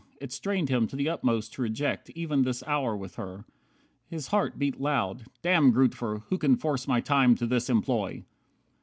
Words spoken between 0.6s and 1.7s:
him to the utmost to